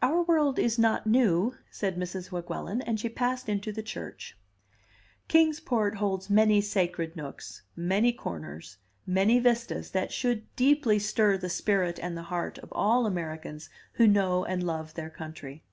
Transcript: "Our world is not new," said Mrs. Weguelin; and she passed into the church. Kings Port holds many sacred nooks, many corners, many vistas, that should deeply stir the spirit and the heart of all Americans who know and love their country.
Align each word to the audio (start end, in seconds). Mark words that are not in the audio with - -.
"Our 0.00 0.22
world 0.22 0.58
is 0.58 0.78
not 0.78 1.06
new," 1.06 1.56
said 1.70 1.98
Mrs. 1.98 2.32
Weguelin; 2.32 2.80
and 2.80 2.98
she 2.98 3.10
passed 3.10 3.50
into 3.50 3.70
the 3.70 3.82
church. 3.82 4.34
Kings 5.28 5.60
Port 5.60 5.96
holds 5.96 6.30
many 6.30 6.62
sacred 6.62 7.16
nooks, 7.16 7.60
many 7.76 8.14
corners, 8.14 8.78
many 9.04 9.38
vistas, 9.38 9.90
that 9.90 10.10
should 10.10 10.46
deeply 10.56 10.98
stir 10.98 11.36
the 11.36 11.50
spirit 11.50 11.98
and 11.98 12.16
the 12.16 12.22
heart 12.32 12.60
of 12.60 12.72
all 12.72 13.04
Americans 13.04 13.68
who 13.96 14.06
know 14.06 14.42
and 14.42 14.62
love 14.62 14.94
their 14.94 15.10
country. 15.10 15.64